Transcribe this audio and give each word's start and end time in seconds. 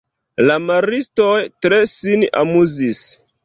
La 0.47 0.55
maristoj 0.69 1.37
tre 1.67 1.81
sin 1.95 2.27
amuzis. 2.43 3.07